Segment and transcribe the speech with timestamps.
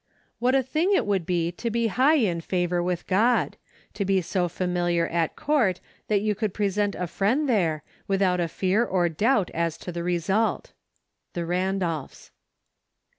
[0.39, 3.55] What a thing it would be to be high in favor with God;
[3.93, 8.47] to be so familiar at court that you could present a friend there, without a
[8.47, 10.73] fear or doubt as to the result.
[11.33, 12.31] The Randolphs.